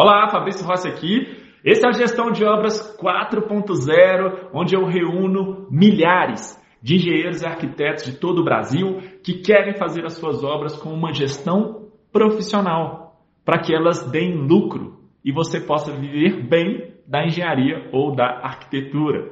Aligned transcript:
Olá, 0.00 0.28
Fabrício 0.30 0.64
Rossi 0.64 0.86
aqui. 0.86 1.26
Esse 1.64 1.84
é 1.84 1.88
a 1.88 1.92
Gestão 1.92 2.30
de 2.30 2.44
Obras 2.44 2.96
4.0, 3.02 4.50
onde 4.54 4.76
eu 4.76 4.84
reúno 4.84 5.66
milhares 5.72 6.56
de 6.80 6.94
engenheiros 6.94 7.42
e 7.42 7.46
arquitetos 7.46 8.04
de 8.04 8.16
todo 8.16 8.38
o 8.38 8.44
Brasil 8.44 9.00
que 9.24 9.40
querem 9.40 9.74
fazer 9.74 10.04
as 10.04 10.12
suas 10.12 10.44
obras 10.44 10.76
com 10.76 10.90
uma 10.90 11.12
gestão 11.12 11.88
profissional, 12.12 13.20
para 13.44 13.58
que 13.58 13.74
elas 13.74 14.08
deem 14.08 14.36
lucro 14.36 15.00
e 15.24 15.32
você 15.32 15.60
possa 15.60 15.92
viver 15.92 16.46
bem 16.46 16.94
da 17.04 17.24
engenharia 17.24 17.88
ou 17.92 18.14
da 18.14 18.38
arquitetura. 18.40 19.28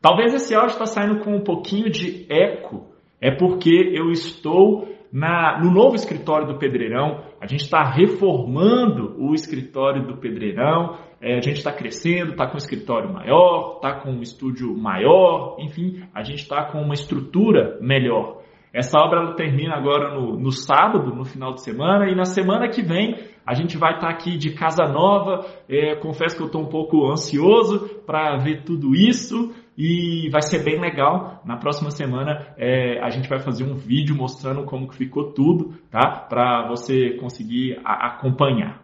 Talvez 0.00 0.32
esse 0.34 0.54
áudio 0.54 0.74
está 0.74 0.86
saindo 0.86 1.18
com 1.18 1.34
um 1.34 1.42
pouquinho 1.42 1.90
de 1.90 2.24
eco, 2.30 2.92
é 3.20 3.32
porque 3.32 3.90
eu 3.92 4.12
estou 4.12 4.86
na, 5.12 5.60
no 5.62 5.70
novo 5.70 5.94
escritório 5.94 6.46
do 6.46 6.58
Pedreirão. 6.58 7.22
A 7.40 7.46
gente 7.46 7.62
está 7.62 7.82
reformando 7.82 9.16
o 9.18 9.34
escritório 9.34 10.06
do 10.06 10.16
Pedreirão. 10.16 10.96
É, 11.20 11.38
a 11.38 11.40
gente 11.40 11.56
está 11.56 11.72
crescendo, 11.72 12.32
está 12.32 12.46
com 12.46 12.54
um 12.54 12.58
escritório 12.58 13.12
maior, 13.12 13.76
está 13.76 14.00
com 14.00 14.10
um 14.10 14.20
estúdio 14.20 14.76
maior, 14.76 15.56
enfim, 15.58 16.02
a 16.14 16.22
gente 16.22 16.42
está 16.42 16.64
com 16.64 16.78
uma 16.80 16.92
estrutura 16.92 17.78
melhor. 17.80 18.42
Essa 18.72 18.98
obra 18.98 19.20
ela 19.20 19.34
termina 19.34 19.74
agora 19.74 20.14
no, 20.14 20.38
no, 20.38 20.52
sábado, 20.52 21.14
no 21.14 21.24
final 21.24 21.54
de 21.54 21.62
semana, 21.62 22.10
e 22.10 22.14
na 22.14 22.26
semana 22.26 22.68
que 22.68 22.82
vem 22.82 23.16
a 23.46 23.54
gente 23.54 23.78
vai 23.78 23.94
estar 23.94 24.08
tá 24.08 24.12
aqui 24.12 24.36
de 24.36 24.52
casa 24.52 24.84
nova. 24.84 25.46
É, 25.66 25.94
confesso 25.94 26.36
que 26.36 26.42
eu 26.42 26.46
estou 26.46 26.60
um 26.60 26.68
pouco 26.68 27.10
ansioso 27.10 28.02
para 28.04 28.36
ver 28.36 28.64
tudo 28.64 28.94
isso 28.94 29.54
e 29.76 30.28
vai 30.30 30.42
ser 30.42 30.64
bem 30.64 30.80
legal. 30.80 31.42
Na 31.44 31.56
próxima 31.56 31.90
semana 31.90 32.54
é, 32.56 32.98
a 33.00 33.10
gente 33.10 33.28
vai 33.28 33.38
fazer 33.38 33.64
um 33.64 33.74
vídeo 33.74 34.16
mostrando 34.16 34.64
como 34.64 34.88
que 34.88 34.96
ficou 34.96 35.32
tudo, 35.32 35.74
tá? 35.90 36.26
Para 36.28 36.66
você 36.68 37.10
conseguir 37.18 37.78
a, 37.84 38.08
acompanhar. 38.08 38.82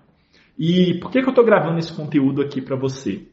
E 0.59 0.98
por 1.01 1.10
que, 1.10 1.20
que 1.20 1.27
eu 1.27 1.30
estou 1.30 1.45
gravando 1.45 1.78
esse 1.78 1.95
conteúdo 1.96 2.42
aqui 2.42 2.60
para 2.60 2.77
você? 2.77 3.27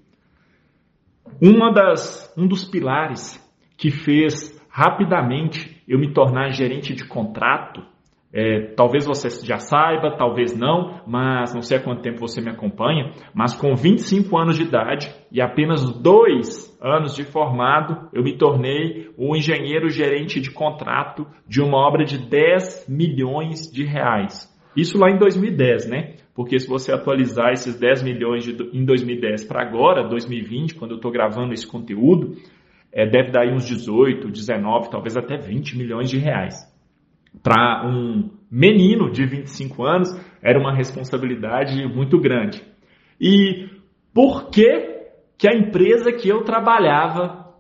Uma 1.42 1.72
das, 1.72 2.34
um 2.38 2.48
dos 2.48 2.64
pilares 2.64 3.38
que 3.78 3.92
fez 3.92 4.58
rapidamente 4.70 5.82
eu 5.88 6.00
me 6.00 6.14
tornar 6.14 6.50
gerente 6.52 6.94
de 6.94 7.06
contrato, 7.06 7.84
é, 8.32 8.74
talvez 8.76 9.06
você 9.06 9.28
já 9.44 9.58
saiba, 9.58 10.16
talvez 10.16 10.56
não, 10.56 11.02
mas 11.08 11.54
não 11.54 11.62
sei 11.62 11.78
há 11.78 11.82
quanto 11.82 12.04
tempo 12.04 12.20
você 12.20 12.40
me 12.40 12.52
acompanha, 12.52 13.12
mas 13.34 13.56
com 13.56 13.74
25 13.74 14.38
anos 14.38 14.56
de 14.56 14.64
idade 14.64 15.12
e 15.32 15.42
apenas 15.42 15.84
dois 16.00 16.78
anos 16.80 17.16
de 17.16 17.24
formado, 17.24 18.08
eu 18.14 18.24
me 18.24 18.38
tornei 18.38 19.10
o 19.18 19.36
engenheiro 19.36 19.90
gerente 19.90 20.40
de 20.40 20.52
contrato 20.52 21.26
de 21.48 21.62
uma 21.62 21.78
obra 21.78 22.06
de 22.06 22.20
10 22.20 22.88
milhões 22.88 23.72
de 23.72 23.84
reais. 23.84 24.48
Isso 24.76 24.98
lá 24.98 25.10
em 25.10 25.18
2010, 25.18 25.90
né? 25.90 26.14
Porque 26.36 26.60
se 26.60 26.70
você 26.70 26.94
atualizar 26.94 27.52
esses 27.52 27.78
10 27.78 28.04
milhões 28.04 28.44
de, 28.44 28.52
em 28.72 28.86
2010 28.86 29.46
para 29.46 29.62
agora, 29.62 30.08
2020, 30.08 30.76
quando 30.76 30.92
eu 30.92 30.98
estou 30.98 31.12
gravando 31.12 31.52
esse 31.52 31.68
conteúdo, 31.68 32.36
é, 32.94 33.06
deve 33.10 33.32
dar 33.32 33.42
aí 33.42 33.52
uns 33.52 33.66
18, 33.66 34.30
19, 34.30 34.90
talvez 34.90 35.18
até 35.18 35.36
20 35.36 35.78
milhões 35.78 36.10
de 36.10 36.18
reais. 36.18 36.69
Para 37.42 37.88
um 37.88 38.32
menino 38.52 39.12
de 39.12 39.26
25 39.26 39.84
anos, 39.84 40.10
era 40.42 40.60
uma 40.60 40.76
responsabilidade 40.76 41.86
muito 41.88 42.20
grande. 42.20 42.64
E 43.20 43.70
por 44.14 44.50
que, 44.50 45.08
que 45.38 45.48
a 45.48 45.56
empresa 45.56 46.12
que 46.12 46.28
eu 46.28 46.44
trabalhava 46.44 47.54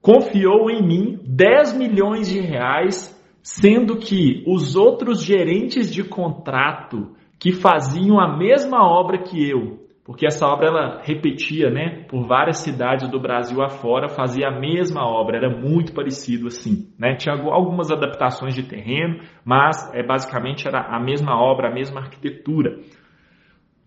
confiou 0.00 0.70
em 0.70 0.86
mim 0.86 1.18
10 1.24 1.76
milhões 1.76 2.28
de 2.28 2.40
reais, 2.40 3.12
sendo 3.42 3.96
que 3.96 4.44
os 4.46 4.76
outros 4.76 5.22
gerentes 5.22 5.92
de 5.92 6.04
contrato 6.04 7.16
que 7.38 7.52
faziam 7.52 8.20
a 8.20 8.36
mesma 8.36 8.78
obra 8.82 9.18
que 9.18 9.48
eu 9.48 9.85
porque 10.06 10.24
essa 10.24 10.46
obra 10.46 10.68
ela 10.68 11.00
repetia, 11.02 11.68
né, 11.68 12.04
por 12.08 12.28
várias 12.28 12.58
cidades 12.58 13.10
do 13.10 13.18
Brasil 13.18 13.60
afora, 13.60 14.08
fazia 14.08 14.46
a 14.46 14.60
mesma 14.60 15.04
obra, 15.04 15.36
era 15.36 15.50
muito 15.50 15.92
parecido 15.92 16.46
assim, 16.46 16.94
né? 16.96 17.16
Tinha 17.16 17.34
algumas 17.34 17.90
adaptações 17.90 18.54
de 18.54 18.62
terreno, 18.62 19.18
mas 19.44 19.92
é 19.92 20.04
basicamente 20.04 20.68
era 20.68 20.80
a 20.80 21.00
mesma 21.00 21.36
obra, 21.36 21.68
a 21.68 21.74
mesma 21.74 22.02
arquitetura. 22.02 22.78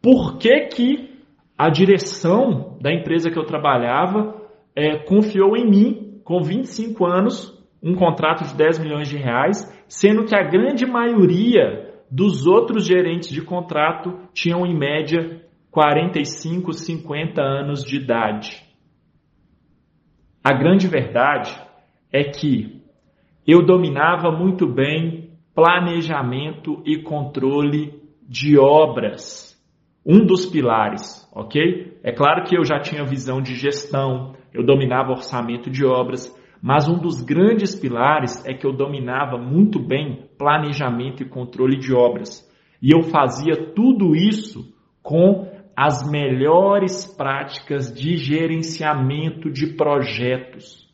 Por 0.01 0.37
que 0.37 0.59
que 0.65 1.23
a 1.57 1.69
direção 1.69 2.77
da 2.81 2.91
empresa 2.91 3.31
que 3.31 3.39
eu 3.39 3.45
trabalhava 3.45 4.35
é, 4.75 4.97
confiou 4.97 5.55
em 5.55 5.69
mim 5.69 6.21
com 6.25 6.43
25 6.43 7.05
anos 7.05 7.57
um 7.81 7.95
contrato 7.95 8.43
de 8.43 8.57
10 8.57 8.79
milhões 8.79 9.07
de 9.07 9.15
reais, 9.15 9.65
sendo 9.87 10.25
que 10.25 10.35
a 10.35 10.43
grande 10.43 10.85
maioria 10.85 11.93
dos 12.11 12.45
outros 12.45 12.85
gerentes 12.85 13.29
de 13.29 13.41
contrato 13.41 14.19
tinham 14.33 14.65
em 14.65 14.77
média 14.77 15.47
45, 15.71 16.73
50 16.73 17.41
anos 17.41 17.83
de 17.83 17.97
idade. 17.97 18.63
A 20.43 20.53
grande 20.53 20.87
verdade 20.87 21.55
é 22.11 22.23
que 22.23 22.81
eu 23.45 23.65
dominava 23.65 24.31
muito 24.31 24.67
bem 24.67 25.29
planejamento 25.53 26.81
e 26.85 27.01
controle 27.03 28.01
de 28.27 28.57
obras. 28.57 29.55
Um 30.05 30.25
dos 30.25 30.45
pilares, 30.45 31.29
ok? 31.35 31.99
É 32.03 32.11
claro 32.11 32.43
que 32.45 32.57
eu 32.57 32.63
já 32.63 32.79
tinha 32.79 33.03
visão 33.03 33.41
de 33.41 33.55
gestão, 33.55 34.33
eu 34.53 34.65
dominava 34.65 35.11
orçamento 35.11 35.69
de 35.69 35.85
obras, 35.85 36.35
mas 36.61 36.87
um 36.87 36.97
dos 36.97 37.21
grandes 37.21 37.79
pilares 37.79 38.43
é 38.45 38.53
que 38.53 38.65
eu 38.65 38.73
dominava 38.73 39.37
muito 39.37 39.79
bem 39.79 40.29
planejamento 40.37 41.21
e 41.21 41.29
controle 41.29 41.77
de 41.77 41.93
obras. 41.93 42.47
E 42.81 42.91
eu 42.91 43.03
fazia 43.03 43.73
tudo 43.73 44.15
isso 44.15 44.73
com 45.01 45.47
as 45.81 46.05
melhores 46.11 47.05
práticas 47.05 47.89
de 47.93 48.17
gerenciamento 48.17 49.49
de 49.49 49.77
projetos. 49.77 50.93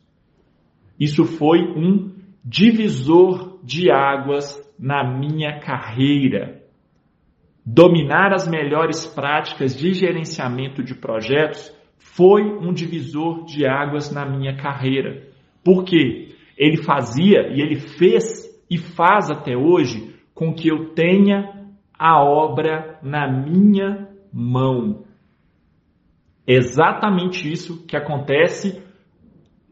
Isso 0.98 1.24
foi 1.24 1.58
um 1.58 2.14
divisor 2.44 3.58
de 3.64 3.90
águas 3.90 4.62
na 4.78 5.02
minha 5.02 5.58
carreira. 5.58 6.62
Dominar 7.64 8.32
as 8.32 8.46
melhores 8.46 9.08
práticas 9.08 9.76
de 9.76 9.92
gerenciamento 9.92 10.84
de 10.84 10.94
projetos 10.94 11.76
foi 11.98 12.44
um 12.44 12.72
divisor 12.72 13.44
de 13.44 13.66
águas 13.66 14.12
na 14.12 14.24
minha 14.24 14.56
carreira. 14.56 15.26
Porque 15.64 16.28
ele 16.56 16.76
fazia 16.76 17.48
e 17.48 17.60
ele 17.60 17.74
fez 17.74 18.24
e 18.70 18.78
faz 18.78 19.32
até 19.32 19.56
hoje 19.56 20.14
com 20.32 20.54
que 20.54 20.68
eu 20.68 20.90
tenha 20.94 21.66
a 21.98 22.22
obra 22.22 23.00
na 23.02 23.26
minha 23.28 24.14
mão. 24.36 25.04
Exatamente 26.46 27.50
isso 27.50 27.86
que 27.86 27.96
acontece 27.96 28.82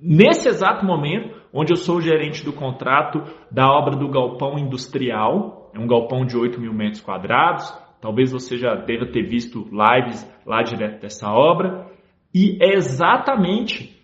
nesse 0.01 0.49
exato 0.49 0.87
momento, 0.87 1.37
onde 1.53 1.73
eu 1.73 1.77
sou 1.77 2.01
gerente 2.01 2.43
do 2.43 2.53
contrato 2.53 3.23
da 3.51 3.69
obra 3.69 3.95
do 3.95 4.09
galpão 4.09 4.59
industrial. 4.59 5.71
É 5.75 5.79
um 5.79 5.87
galpão 5.87 6.25
de 6.25 6.37
8 6.37 6.59
mil 6.59 6.73
metros 6.73 7.03
quadrados. 7.03 7.71
Talvez 8.01 8.33
você 8.33 8.57
já 8.57 8.75
deva 8.75 9.07
ter 9.07 9.23
visto 9.23 9.69
lives 9.71 10.27
lá 10.47 10.63
direto 10.63 11.03
dessa 11.03 11.31
obra. 11.31 11.87
E 12.35 12.59
é 12.61 12.75
exatamente 12.75 13.95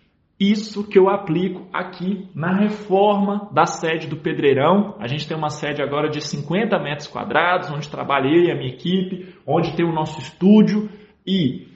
isso 0.41 0.87
que 0.87 0.97
eu 0.97 1.07
aplico 1.07 1.67
aqui 1.71 2.27
na 2.33 2.51
reforma 2.57 3.47
da 3.53 3.67
sede 3.67 4.07
do 4.07 4.17
Pedreirão. 4.17 4.95
A 4.99 5.05
gente 5.05 5.27
tem 5.27 5.37
uma 5.37 5.51
sede 5.51 5.83
agora 5.83 6.09
de 6.09 6.19
50 6.19 6.79
metros 6.79 7.07
quadrados, 7.07 7.69
onde 7.69 7.87
trabalhei 7.87 8.51
a 8.51 8.55
minha 8.55 8.73
equipe, 8.73 9.35
onde 9.45 9.75
tem 9.75 9.85
o 9.85 9.93
nosso 9.93 10.19
estúdio 10.19 10.89
e 11.27 11.67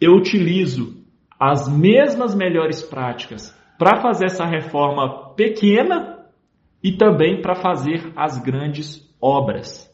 eu 0.00 0.12
utilizo 0.12 1.04
as 1.38 1.68
mesmas 1.68 2.34
melhores 2.34 2.82
práticas 2.82 3.54
para 3.78 4.00
fazer 4.00 4.26
essa 4.26 4.46
reforma 4.46 5.34
pequena 5.34 6.24
e 6.82 6.92
também 6.92 7.42
para 7.42 7.54
fazer 7.54 8.12
as 8.16 8.38
grandes 8.42 9.14
obras. 9.20 9.92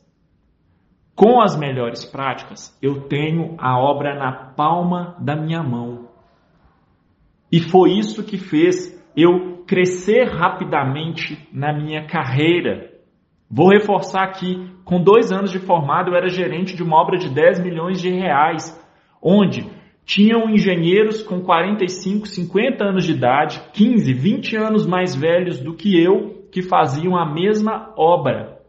Com 1.17 1.41
as 1.41 1.59
melhores 1.59 2.05
práticas, 2.05 2.77
eu 2.81 3.09
tenho 3.09 3.57
a 3.59 3.78
obra 3.78 4.15
na 4.15 4.33
palma 4.54 5.16
da 5.19 5.34
minha 5.34 5.63
mão. 5.63 6.09
E 7.51 7.61
foi 7.61 7.93
isso 7.99 8.25
que 8.25 8.39
fez 8.39 8.99
eu 9.17 9.65
crescer 9.67 10.25
rapidamente 10.25 11.49
na 11.53 11.73
minha 11.73 12.07
carreira. 12.07 12.91
Vou 13.51 13.71
reforçar 13.71 14.23
aqui: 14.23 14.71
com 14.85 15.03
dois 15.03 15.33
anos 15.33 15.51
de 15.51 15.59
formado, 15.59 16.11
eu 16.11 16.17
era 16.17 16.29
gerente 16.29 16.77
de 16.77 16.83
uma 16.83 16.97
obra 16.97 17.19
de 17.19 17.29
10 17.29 17.61
milhões 17.61 18.01
de 18.01 18.11
reais, 18.11 18.79
onde 19.21 19.69
tinham 20.05 20.51
engenheiros 20.51 21.23
com 21.23 21.41
45, 21.41 22.27
50 22.27 22.85
anos 22.85 23.05
de 23.05 23.13
idade, 23.13 23.61
15, 23.73 24.13
20 24.13 24.57
anos 24.57 24.87
mais 24.87 25.15
velhos 25.15 25.61
do 25.61 25.75
que 25.75 26.01
eu, 26.01 26.49
que 26.51 26.63
faziam 26.63 27.17
a 27.17 27.33
mesma 27.33 27.93
obra. 27.97 28.61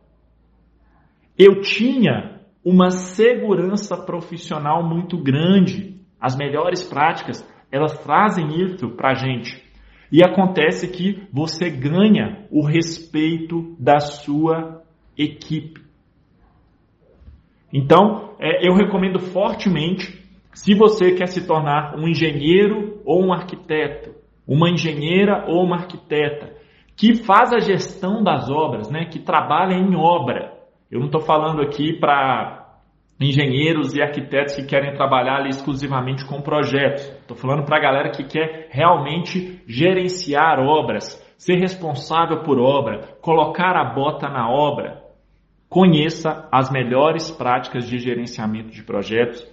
Eu 1.38 1.62
tinha 1.62 2.42
uma 2.63 2.92
segurança 2.92 3.98
profissional 3.98 4.88
muito 4.88 5.18
grande, 5.18 6.00
as 6.19 6.36
melhores 6.36 6.83
práticas 6.83 7.42
elas 7.71 7.97
trazem 8.03 8.62
isso 8.62 8.89
para 8.89 9.12
a 9.12 9.13
gente. 9.13 9.62
E 10.12 10.23
acontece 10.23 10.91
que 10.91 11.23
você 11.31 11.69
ganha 11.69 12.45
o 12.51 12.65
respeito 12.65 13.75
da 13.79 14.00
sua 14.00 14.83
equipe. 15.18 15.81
Então, 17.73 18.35
é, 18.38 18.68
eu 18.68 18.73
recomendo 18.73 19.19
fortemente, 19.19 20.21
se 20.53 20.75
você 20.75 21.13
quer 21.13 21.27
se 21.27 21.47
tornar 21.47 21.95
um 21.97 22.07
engenheiro 22.07 23.01
ou 23.06 23.23
um 23.25 23.31
arquiteto, 23.31 24.13
uma 24.45 24.69
engenheira 24.69 25.45
ou 25.47 25.63
uma 25.63 25.77
arquiteta, 25.77 26.53
que 26.97 27.15
faz 27.15 27.53
a 27.53 27.59
gestão 27.59 28.21
das 28.21 28.50
obras, 28.50 28.91
né, 28.91 29.06
que 29.06 29.19
trabalha 29.19 29.75
em 29.75 29.95
obra. 29.95 30.53
Eu 30.91 31.00
não 31.00 31.06
estou 31.06 31.21
falando 31.21 31.62
aqui 31.62 31.94
para 31.94 32.60
engenheiros 33.23 33.94
e 33.94 34.01
arquitetos 34.01 34.56
que 34.56 34.65
querem 34.65 34.94
trabalhar 34.94 35.38
ali 35.38 35.50
exclusivamente 35.50 36.25
com 36.25 36.41
projetos. 36.41 37.03
Estou 37.03 37.38
falando 37.38 37.65
para 37.65 37.77
a 37.77 37.81
galera 37.81 38.09
que 38.09 38.23
quer 38.23 38.68
realmente 38.71 39.62
gerenciar 39.68 40.59
obras, 40.59 41.21
ser 41.38 41.56
responsável 41.56 42.44
por 42.44 42.59
obra, 42.59 43.18
colocar 43.21 43.75
a 43.75 43.94
bota 43.94 44.27
na 44.27 44.50
obra. 44.50 45.01
Conheça 45.69 46.47
as 46.51 46.71
melhores 46.71 47.31
práticas 47.31 47.88
de 47.88 47.97
gerenciamento 47.97 48.71
de 48.71 48.83
projetos. 48.83 49.45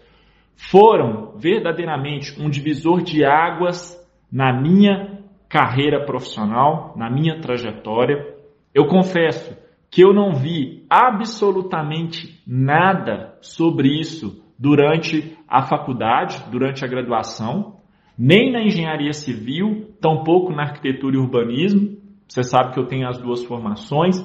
Foram 0.56 1.36
verdadeiramente 1.36 2.40
um 2.40 2.50
divisor 2.50 3.02
de 3.02 3.24
águas 3.24 3.96
na 4.30 4.52
minha 4.52 5.18
carreira 5.48 6.04
profissional, 6.04 6.92
na 6.96 7.08
minha 7.08 7.40
trajetória. 7.40 8.34
Eu 8.74 8.86
confesso 8.86 9.56
que 9.90 10.02
eu 10.02 10.12
não 10.12 10.32
vi 10.34 10.84
absolutamente 10.88 12.42
nada 12.46 13.36
sobre 13.40 13.88
isso 14.00 14.44
durante 14.58 15.36
a 15.48 15.62
faculdade, 15.62 16.44
durante 16.50 16.84
a 16.84 16.88
graduação, 16.88 17.76
nem 18.18 18.52
na 18.52 18.62
engenharia 18.62 19.12
civil, 19.12 19.94
tampouco 20.00 20.52
na 20.52 20.64
arquitetura 20.64 21.16
e 21.16 21.18
urbanismo. 21.18 21.96
Você 22.26 22.42
sabe 22.42 22.74
que 22.74 22.80
eu 22.80 22.86
tenho 22.86 23.08
as 23.08 23.18
duas 23.18 23.44
formações. 23.44 24.16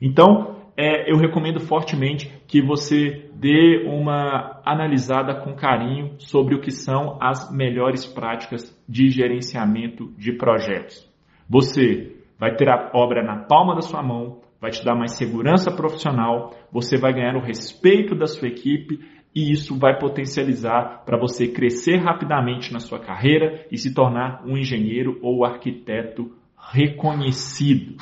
Então, 0.00 0.56
é, 0.76 1.10
eu 1.10 1.16
recomendo 1.16 1.60
fortemente 1.60 2.30
que 2.46 2.60
você 2.60 3.30
dê 3.34 3.84
uma 3.86 4.60
analisada 4.64 5.34
com 5.34 5.54
carinho 5.54 6.14
sobre 6.18 6.54
o 6.54 6.60
que 6.60 6.70
são 6.70 7.18
as 7.20 7.50
melhores 7.54 8.06
práticas 8.06 8.74
de 8.88 9.08
gerenciamento 9.08 10.12
de 10.18 10.32
projetos. 10.32 11.06
Você 11.48 12.16
vai 12.38 12.54
ter 12.56 12.68
a 12.68 12.90
obra 12.92 13.22
na 13.22 13.44
palma 13.44 13.74
da 13.74 13.80
sua 13.80 14.02
mão, 14.02 14.40
vai 14.60 14.70
te 14.70 14.84
dar 14.84 14.94
mais 14.94 15.12
segurança 15.12 15.70
profissional, 15.70 16.52
você 16.72 16.96
vai 16.96 17.12
ganhar 17.12 17.36
o 17.36 17.44
respeito 17.44 18.14
da 18.14 18.26
sua 18.26 18.48
equipe 18.48 19.00
e 19.34 19.52
isso 19.52 19.78
vai 19.78 19.98
potencializar 19.98 21.02
para 21.04 21.18
você 21.18 21.46
crescer 21.46 21.96
rapidamente 21.96 22.72
na 22.72 22.80
sua 22.80 22.98
carreira 22.98 23.66
e 23.70 23.76
se 23.76 23.94
tornar 23.94 24.42
um 24.46 24.56
engenheiro 24.56 25.18
ou 25.22 25.44
arquiteto 25.44 26.32
reconhecido. 26.72 27.96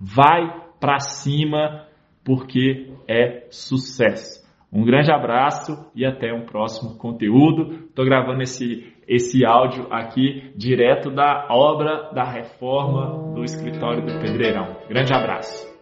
Vai 0.00 0.66
para 0.80 0.98
cima 0.98 1.86
porque 2.24 2.90
é 3.08 3.46
sucesso. 3.50 4.44
Um 4.72 4.84
grande 4.84 5.12
abraço 5.12 5.88
e 5.94 6.04
até 6.04 6.34
um 6.34 6.44
próximo 6.44 6.98
conteúdo. 6.98 7.86
Estou 7.86 8.04
gravando 8.04 8.42
esse, 8.42 8.92
esse 9.06 9.46
áudio 9.46 9.86
aqui 9.90 10.52
direto 10.56 11.10
da 11.10 11.46
obra 11.50 12.10
da 12.12 12.24
reforma 12.24 13.32
do 13.34 13.44
escritório 13.44 14.04
do 14.04 14.20
Pedreirão. 14.20 14.76
Grande 14.88 15.14
abraço. 15.14 15.75